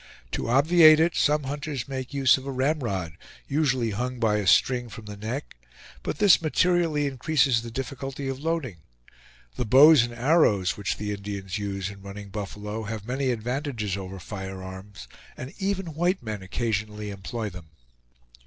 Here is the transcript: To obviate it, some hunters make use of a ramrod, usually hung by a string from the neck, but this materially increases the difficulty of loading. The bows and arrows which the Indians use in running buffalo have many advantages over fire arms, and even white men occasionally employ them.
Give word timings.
To 0.31 0.49
obviate 0.49 0.99
it, 0.99 1.13
some 1.15 1.43
hunters 1.43 1.87
make 1.87 2.11
use 2.11 2.35
of 2.35 2.47
a 2.47 2.51
ramrod, 2.51 3.19
usually 3.47 3.91
hung 3.91 4.17
by 4.17 4.37
a 4.37 4.47
string 4.47 4.89
from 4.89 5.05
the 5.05 5.15
neck, 5.15 5.55
but 6.01 6.17
this 6.17 6.41
materially 6.41 7.05
increases 7.05 7.61
the 7.61 7.69
difficulty 7.69 8.27
of 8.27 8.39
loading. 8.39 8.77
The 9.57 9.65
bows 9.65 10.01
and 10.01 10.11
arrows 10.11 10.75
which 10.75 10.97
the 10.97 11.13
Indians 11.13 11.59
use 11.59 11.91
in 11.91 12.01
running 12.01 12.29
buffalo 12.29 12.81
have 12.85 13.05
many 13.05 13.29
advantages 13.29 13.95
over 13.95 14.17
fire 14.19 14.63
arms, 14.63 15.07
and 15.37 15.53
even 15.59 15.93
white 15.93 16.23
men 16.23 16.41
occasionally 16.41 17.11
employ 17.11 17.51
them. 17.51 17.67